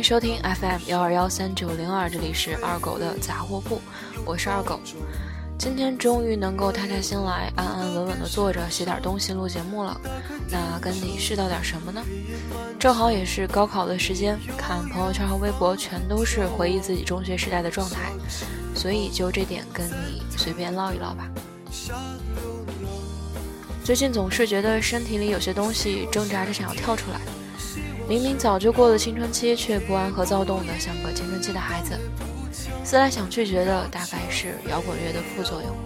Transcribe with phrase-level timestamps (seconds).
[0.00, 3.82] 迎收听 FM 幺二幺三九零二，这里是二狗的杂货铺，
[4.24, 4.80] 我是二狗。
[5.58, 10.00] 今天终于能够踏下心来，安安稳稳的坐着写点东西录节目了。
[10.50, 12.02] 那跟你絮叨点什么呢？
[12.78, 18.10] 正好也是高考的时间，看朋友圈和微博全都是回忆自己中学时代的状态，
[18.74, 21.28] 所以就这点跟你随便唠一唠吧。
[23.84, 27.20] 最近总是觉得身体里有些东西挣扎着想要跳出来。
[28.10, 31.96] 明明早就过了青春期，却不安和躁动的像个青春期的孩子。
[32.82, 35.76] 思来想去，觉得大概是摇滚乐的副作用。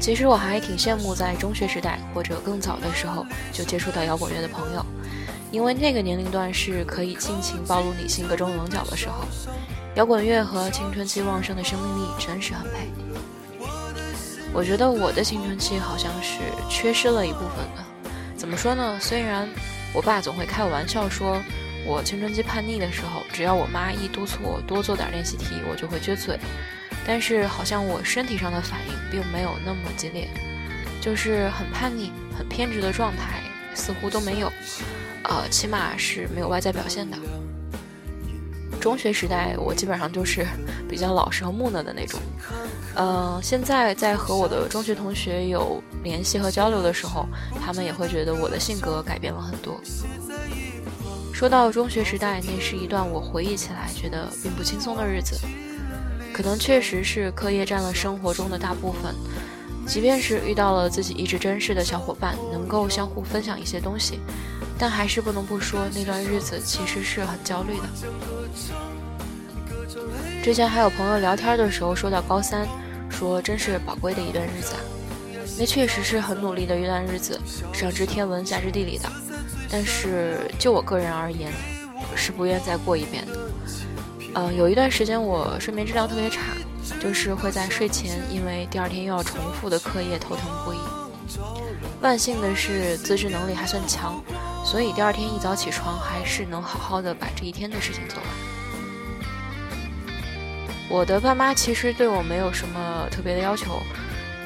[0.00, 4.84] 其实我还挺羡慕在中学时代或者更早的时候就接触到摇滚乐的朋友，
[5.52, 9.24] 因为那个年龄段是可以尽情暴露你性格中棱角的时候。
[9.94, 12.88] 摇滚乐和青春期旺盛的生命力真是很配。
[14.52, 17.84] 我觉得我的青春期好像是缺失了一部分的。
[18.48, 18.98] 怎么说呢？
[18.98, 19.46] 虽然
[19.92, 21.38] 我爸总会开我玩笑说，
[21.84, 26.38] 我青春期叛逆的时候，只要我妈一督促我多做点练习题，我就会撅嘴。
[27.06, 30.30] 但是好像我身体上的反应并没有那么激烈，
[30.98, 33.42] 就是很叛逆、很偏执的状态
[33.74, 34.50] 似乎都没有，
[35.24, 37.18] 呃，起码是没有外在表现的。
[38.80, 40.46] 中学时代，我基本上就是
[40.88, 42.18] 比较老实和木讷的那种。
[42.96, 47.26] 嗯，现在在和我的中学同学有联系和交流的时候，
[47.60, 49.80] 他们也会觉得我的性格改变了很多。
[51.32, 55.38] 说到中学时代，那是一段我回忆起来觉得并不轻松的日子。
[56.32, 59.14] 可能确实是课业占了生活中的大部分，
[59.86, 64.18] 即便是遇到了自己一直珍视的小伙伴，能够相互分享一些东西，
[64.76, 67.84] 但还是不能不说那段日子其实是很焦虑的。
[70.42, 72.66] 之前还有朋友聊天的时候说到高三。
[73.10, 74.80] 说真是宝贵的一段日子啊，
[75.58, 77.40] 那确实是很努力的一段日子，
[77.72, 79.10] 上知天文下知地理的。
[79.68, 81.50] 但是就我个人而言，
[82.14, 83.32] 是不愿再过一遍的。
[84.34, 86.52] 呃，有一段时间我睡眠质量特别差，
[87.00, 90.78] 就是会在睡前因为第二天又要重复的课业头疼不已。
[92.02, 94.22] 万幸的是自制能力还算强，
[94.64, 98.26] 所以第二天一早起床还是能好好的把这一天的事情做完。
[100.88, 103.82] 我的爸妈其实对我没有什么特别的要求，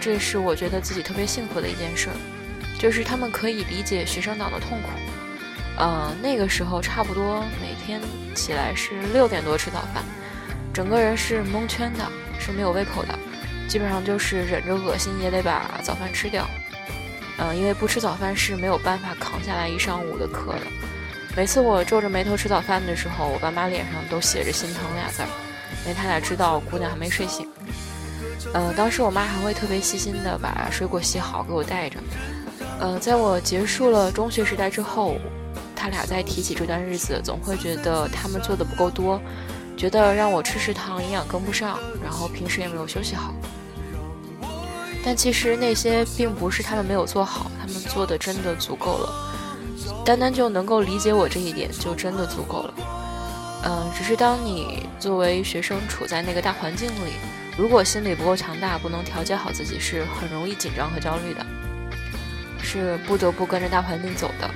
[0.01, 2.09] 这是我觉得自己特别幸福的一件事，
[2.79, 4.89] 就是他们可以理解学生党的痛苦。
[5.79, 8.01] 嗯，那个时候差不多每天
[8.35, 10.03] 起来是六点多吃早饭，
[10.75, 12.05] 整个人是蒙圈的，
[12.41, 13.17] 是没有胃口的，
[13.69, 16.47] 基本上就是忍着恶心也得把早饭吃掉。
[17.39, 20.67] 嗯，因为不吃早饭是没有办法扛下来一上午的课的。
[21.37, 25.29] 每次我皱着眉头吃早饭的时候，我爸妈脸上都写着心疼俩字儿。
[25.85, 27.49] 因为他俩知道姑娘还没睡醒，
[28.53, 31.99] 呃，当时我妈还会特别细心的把水果洗好给我带着，
[32.79, 35.17] 呃，在我结束了中学时代之后，
[35.75, 39.21] 他俩在提起这段日子，总会觉得他们做的不够多，
[39.77, 43.35] 觉得让我吃食堂营养跟不上，然后平时也没有休息好。
[45.05, 49.13] 但其实那些并不是他们没有做好，他们做的真的足够了，
[50.05, 52.75] 单单就能够理解我这一点，就真的足够了。
[53.65, 57.13] 嗯，只是当你作为学生处在那个大环境里，
[57.57, 61.47] 如果心理不够强大，不能调节好自己，是很容易紧张和焦虑的，
[62.61, 64.51] 是不得不跟着大环境走的。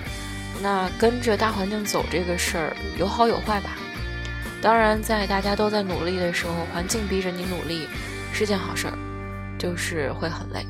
[0.61, 3.77] 那跟着大环境走这个事儿有好有坏吧？
[4.61, 7.87] 当然，在大家都在努力的时候，环境逼着你努力
[8.33, 8.99] 是件好事儿，
[9.57, 10.67] 就是会很累。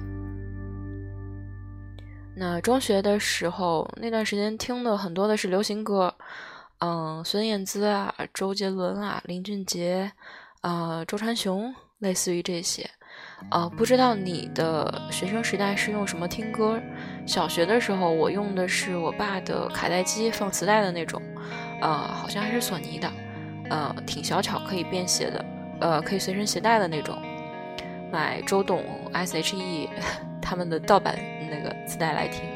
[2.35, 6.15] 那中学的时候那段时间听的很多的是流行歌。
[6.78, 10.12] 嗯，孙燕姿啊，周杰伦啊，林俊杰，
[10.60, 12.88] 啊，周传雄，类似于这些，
[13.50, 16.78] 啊，不知道你的学生时代是用什么听歌？
[17.26, 21.23] 小学的时候，我用的是我爸的卡带机，放磁带的那种，
[21.81, 23.11] 呃，好像还是索尼的，
[23.70, 25.44] 呃，挺小巧，可以便携的，
[25.81, 27.17] 呃，可以随身携带的那种。
[28.12, 29.88] 买周董、S.H.E
[30.40, 31.19] 他们的盗版
[31.50, 32.56] 那个磁带来听。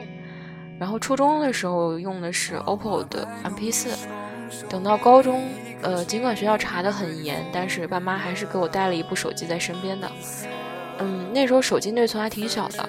[0.81, 3.91] 然后初中的时候用的是 OPPO 的 MP 四
[4.67, 5.45] 等到高中，
[5.83, 10.11] 呃，尽管学校查的很严，但是爸妈还是给我带了一部手机在身边的。
[10.99, 12.89] 嗯，那时候手机内存还挺小的，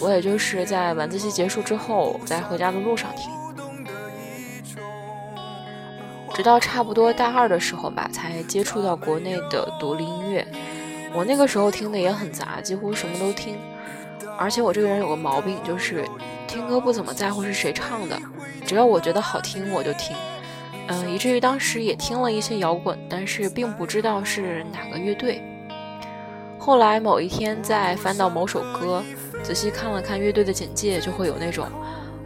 [0.00, 3.28] 我也就是在晚自习结束之后，在回家的路上听。
[6.32, 10.46] 直到差不多大二的时候吧，才接触到国内的独立音乐。
[11.12, 13.58] 我那个时候听的也很杂，几乎什么都听。
[14.38, 16.04] 而且我这个人有个毛病，就是
[16.46, 18.18] 听歌不怎么在乎是谁唱的，
[18.66, 20.16] 只要我觉得好听我就听。
[20.88, 25.42] 嗯，以至于当时也听了一些摇滚，但是并不知道是哪个乐队。
[26.58, 29.02] 后来某一天在翻到某首歌，
[29.42, 31.66] 仔细看了看乐队的简介，就会有那种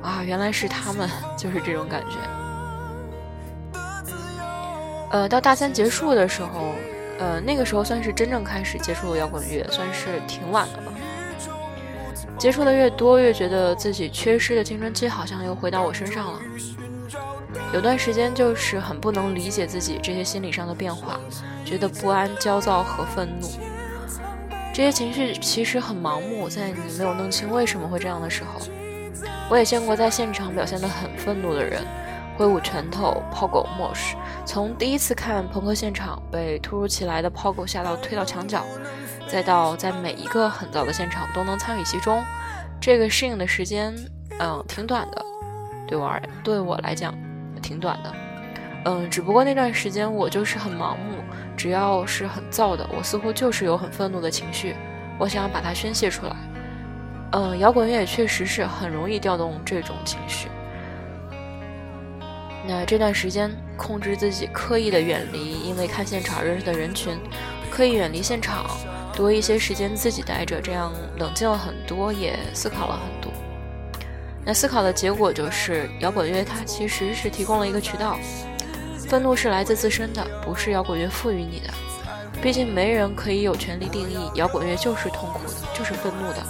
[0.02, 2.16] 啊，原来是他们， 就是这种感觉。
[5.10, 6.72] 呃，到大三结束的时候，
[7.18, 10.92] 呃，那个时候算是真正开始接触摇滚乐，算是挺晚的了。
[12.38, 16.40] 接触的越多，越觉得自己缺失的青春期好像又回到我身上了。
[17.72, 21.18] 有段时间就是很不能理解自己这些心理上的变化，
[21.64, 23.48] 觉得不安、焦躁和愤怒。
[24.72, 28.60] 这些情绪其实很盲目，在你没有弄清为什么会这样的时候，
[29.48, 31.82] 我也见过在现场表现得很愤怒的人，
[32.36, 34.16] 挥舞拳头、抛狗、默许。
[34.44, 38.64] 从第一次看朋克现场被突如其来的抛狗吓到推到墙角，
[39.28, 42.24] 再到在每一个很早的现场都能参与其中，
[42.80, 43.94] 这个适应的时间，
[44.38, 45.24] 嗯，挺短的，
[45.86, 47.14] 对我而言对我来讲，
[47.60, 48.12] 挺短的。
[48.84, 51.18] 嗯，只不过那段时间我就是很盲目，
[51.56, 54.76] 只要是很燥的，我似乎就是有很愤怒的情绪，
[55.18, 56.36] 我想要把它宣泄出来。
[57.32, 60.48] 嗯，摇滚乐确实是很容易调动这种情绪。
[62.68, 67.18] 那这段时间控制自己，刻意的远离因为看现场认识的人群，
[67.68, 68.64] 刻意远离现场，
[69.16, 73.32] 多一些时间自己待着，这样冷静了很多，也思考了很多。
[74.44, 78.18] 那思考的结果就是，摇滚乐它其实是提供了一个渠道。
[79.08, 81.70] 愤怒是来自自身的，不是摇滚乐赋予你的。
[82.42, 86.44] 毕竟没人可以有权利定义摇滚乐就是痛苦的，就是愤怒的，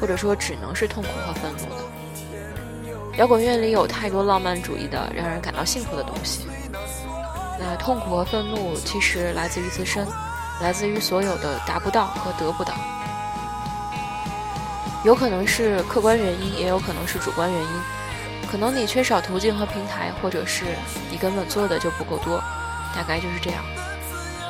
[0.00, 1.84] 或者说只能是痛苦和愤怒的。
[3.16, 6.46] 摇滚乐里有太多浪漫主义的，让人感到幸福的东西。
[7.58, 10.06] 那痛苦和愤怒其实来自于自身，
[10.60, 12.74] 来自于所有的达不到和得不到。
[15.04, 17.68] 有可能是客观原因，也有可能是主观原因。
[18.50, 20.64] 可能你缺少途径和平台，或者是
[21.10, 22.42] 你根本做的就不够多，
[22.96, 23.62] 大概就是这样。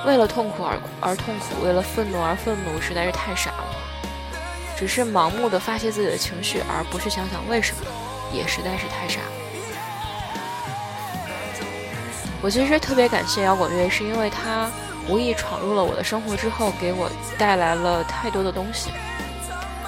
[0.07, 3.65] 为了痛苦而而痛苦，为了愤怒而愤怒，实在是太傻了。
[4.77, 7.83] 只是盲目的发泄自己的情绪，而不去想想为什么，
[8.33, 9.33] 也实在是太傻了。
[12.41, 14.71] 我其实特别感谢摇滚乐，是因为它
[15.09, 18.91] 无意闯入了我的生活之后，给我带来了太多的东西。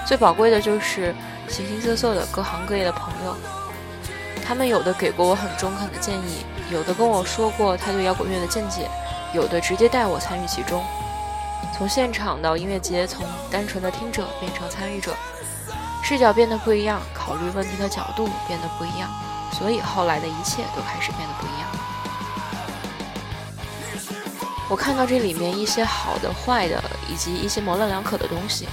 [0.06, 1.14] 最宝贵的就是
[1.48, 3.36] 形形色色的各行各业的朋友。
[4.44, 8.88] 他们有的给过我很中肯的建议，有的跟我说过他对摇滚乐的见解，
[9.32, 10.82] 有的直接带我参与其中。
[11.76, 15.14] 从现场到音乐节，从单纯的听者变成参与者，
[16.02, 19.08] 视角变得不一样，考虑问题的角度变得不一样，
[19.52, 21.68] 所以后来的一切都开始变得不一样。
[24.70, 28.68] 我看到这里面一些好的、坏的，以及一些模棱两可的东西，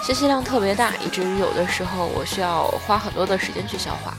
[0.00, 4.14] 信息量特别大，以至于有的时候我需要花很多的时间去消化。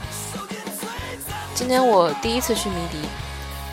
[1.54, 2.98] 今年我第一次去迷笛，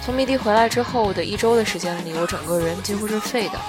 [0.01, 3.59] 从迷笛回来之后的一周的时间里，我整个人几乎是废的，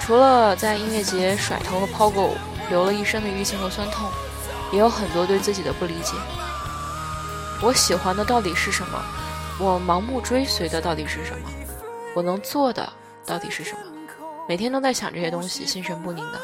[0.00, 2.36] 除了在音乐节甩头和抛狗，
[2.70, 4.08] 流了一身的淤青和酸痛，
[4.70, 6.12] 也有很多对自己的不理解。
[7.60, 9.02] 我喜欢的到底是什么？
[9.58, 11.50] 我盲目追随的到底是什么？
[12.18, 12.92] 我能做的
[13.24, 13.78] 到底是什么？
[14.48, 16.40] 每天都在想这些东西，心神不宁的。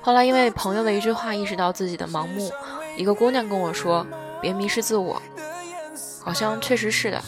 [0.00, 2.48] 后来因为朋友的一句话，意识到自己的盲目。
[2.96, 4.06] 一个姑娘跟我说。
[4.40, 5.20] 别迷失自我，
[6.22, 7.18] 好像确实是的。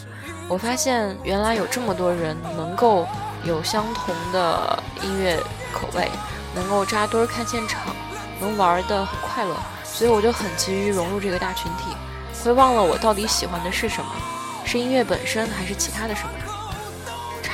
[0.47, 3.07] 我发现原来有这么多人能够
[3.43, 5.35] 有相同的音乐
[5.73, 6.07] 口味，
[6.53, 7.81] 能够扎堆看现场，
[8.39, 11.85] 能玩的很快乐，所以我就很急于融入这个大群体，
[12.45, 14.11] 会忘了我到底喜欢的是什么，
[14.63, 16.29] 是音乐本身还是其他的什么？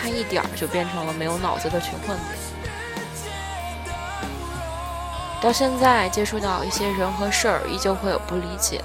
[0.04, 2.24] 差一点儿就变成了没有脑子的群混子。
[5.42, 8.82] 到现在接触到一些人和事儿，依旧会有不理解。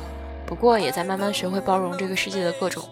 [0.46, 2.88] 不过也在慢慢学会包容这个世界的各种，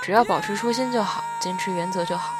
[0.00, 2.34] 只要保持初心就好，坚持原则就好。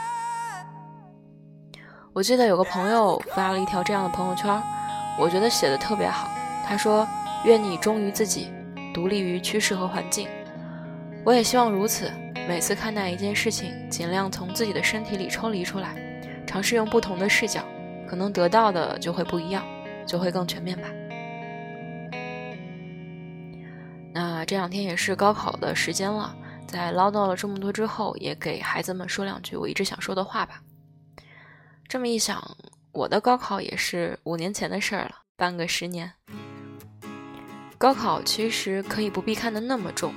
[2.12, 4.62] 我记得有个朋友发了一条这样的朋友圈，
[5.18, 6.28] 我觉得写的特别好。
[6.64, 7.06] 他说
[7.44, 8.52] ：“愿你忠于自己，
[8.94, 10.28] 独立于趋势和环境。”
[11.26, 12.12] 我也希望如此。
[12.48, 15.96] 每次看待一件事情，尽量从自己的身体里抽离出来，
[16.46, 17.64] 尝试用不同的视角，
[18.08, 19.66] 可能得到的就会不一样，
[20.06, 20.88] 就会更全面吧。
[24.14, 26.34] 那这两天也是高考的时间了，
[26.68, 30.62] 在唠叨了这么多之后，也给孩子们说两句我一直想说的话吧。
[31.88, 32.42] 这么一想，
[32.92, 36.10] 我的高考也是五年前的事儿了，半个十年。
[37.76, 40.14] 高考其实可以不必看得那么重，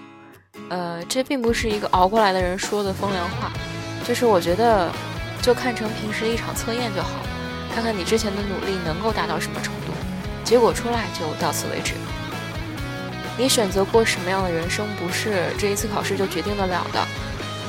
[0.69, 3.51] 呃，这并不是一个熬过来的人说的风凉话，
[4.07, 4.91] 就是我觉得
[5.41, 7.09] 就看成平时一场测验就好，
[7.73, 9.91] 看看你之前的努力能够达到什么程度，
[10.43, 11.93] 结果出来就到此为止。
[13.37, 17.07] 你选择过什么样的人生，不是这一次考试就决定得了的。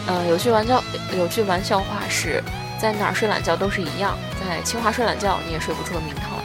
[0.07, 0.83] 呃，有句玩笑，
[1.17, 2.43] 有句玩笑话是，
[2.79, 6.45] 在哪儿睡懒觉都是一样，在清华睡懒觉你也睡不出个名堂来。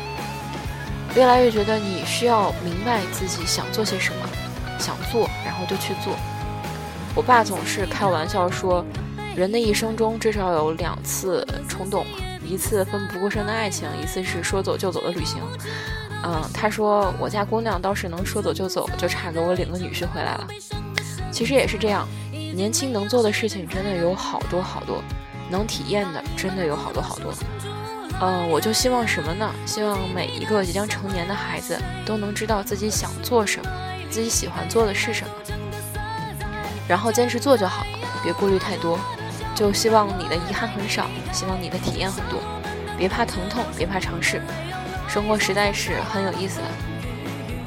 [1.15, 4.29] 越来越觉得你需要明白自己想做些什么，
[4.77, 6.15] 想做然后就去做。
[7.15, 8.85] 我爸总是开玩笑说，
[9.37, 12.05] 人的一生中至少有两次冲动，
[12.45, 15.41] 一次奋不顾身的爱情，一次是说走就走的旅行。
[16.23, 20.47] 嗯，他说我家姑娘倒是能说走就走，就差给我领个女婿回来了。
[21.31, 22.05] 其实也是这样，
[22.53, 25.01] 年轻能做的事情真的有好多好多，
[25.49, 27.33] 能体验的真的有好多好多。
[28.19, 29.49] 嗯，我就希望什么呢？
[29.65, 33.71] 希望每一个即将成年的孩子都能知道自己想做什么，
[34.09, 35.54] 自己喜欢做的是什么，
[36.87, 37.85] 然后坚持做就好，
[38.23, 38.99] 别顾虑太多。
[39.55, 42.41] 就希望你的遗憾很少，希望你的体验很多，
[42.97, 44.41] 别怕疼痛，别怕尝试。
[45.07, 46.65] 生活实在是很有意思的，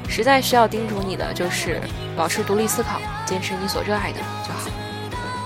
[0.06, 1.80] 实在需要叮嘱你的就是
[2.14, 4.68] 保持独立思考，坚持你所热爱的就好，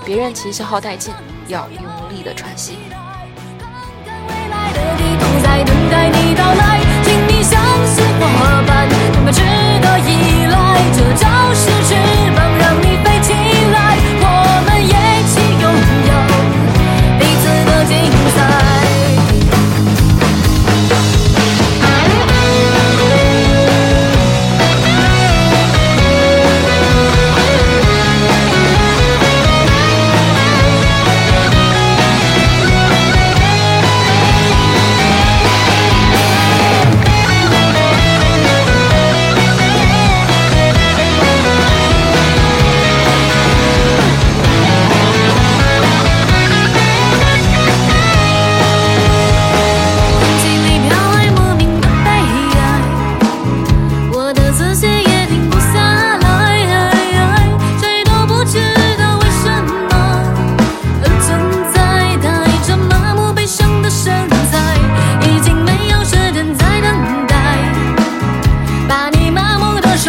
[0.03, 1.13] 别任其消耗殆尽，
[1.47, 2.77] 要用力的喘息。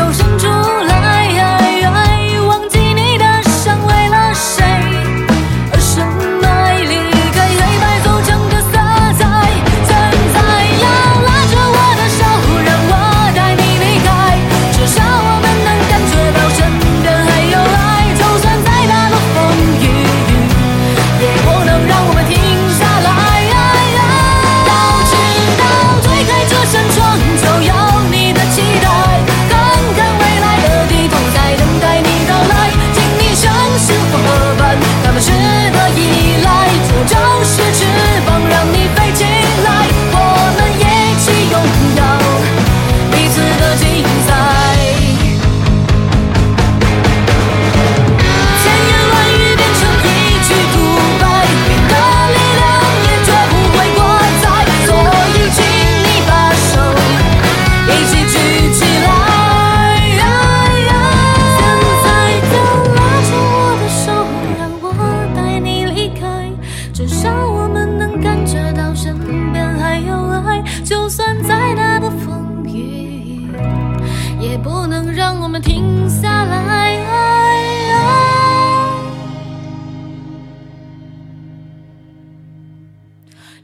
[0.05, 0.64] 有生中。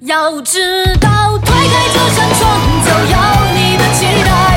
[0.01, 0.59] 要知
[0.99, 3.19] 道推开这扇窗就有
[3.55, 4.50] 你的期待。